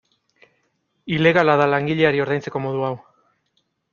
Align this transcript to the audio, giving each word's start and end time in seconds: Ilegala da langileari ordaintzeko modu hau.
Ilegala 1.17 1.59
da 1.61 1.69
langileari 1.75 2.23
ordaintzeko 2.25 2.65
modu 2.65 2.83
hau. 2.89 2.93